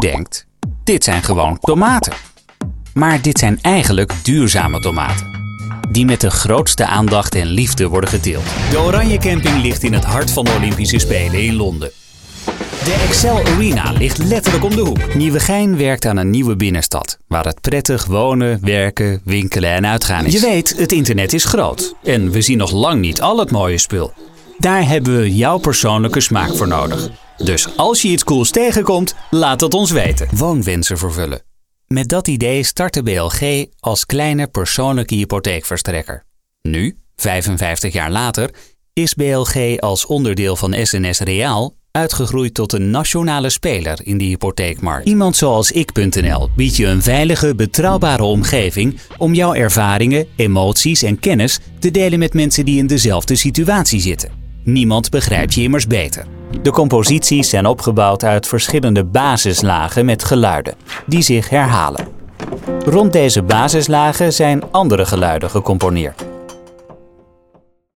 [0.00, 0.46] denkt,
[0.84, 2.12] dit zijn gewoon tomaten.
[2.94, 5.26] Maar dit zijn eigenlijk duurzame tomaten.
[5.90, 8.44] Die met de grootste aandacht en liefde worden geteeld.
[8.70, 11.90] De Oranje Camping ligt in het hart van de Olympische Spelen in Londen.
[12.84, 15.14] De Excel Arena ligt letterlijk om de hoek.
[15.14, 17.18] Nieuwegein werkt aan een nieuwe binnenstad.
[17.26, 20.32] Waar het prettig wonen, werken, winkelen en uitgaan is.
[20.32, 21.94] Je weet, het internet is groot.
[22.02, 24.12] En we zien nog lang niet al het mooie spul.
[24.58, 27.10] Daar hebben we jouw persoonlijke smaak voor nodig.
[27.44, 30.28] Dus als je iets cools tegenkomt, laat het ons weten.
[30.36, 31.42] Woonwensen vervullen.
[31.86, 36.24] Met dat idee startte BLG als kleine persoonlijke hypotheekverstrekker.
[36.62, 38.50] Nu, 55 jaar later,
[38.92, 45.06] is BLG als onderdeel van SNS Reaal uitgegroeid tot een nationale speler in de hypotheekmarkt.
[45.06, 51.58] Iemand zoals ik.nl biedt je een veilige, betrouwbare omgeving om jouw ervaringen, emoties en kennis
[51.78, 54.30] te delen met mensen die in dezelfde situatie zitten.
[54.64, 56.39] Niemand begrijpt je immers beter.
[56.62, 60.74] De composities zijn opgebouwd uit verschillende basislagen met geluiden,
[61.06, 62.08] die zich herhalen.
[62.84, 66.29] Rond deze basislagen zijn andere geluiden gecomponeerd.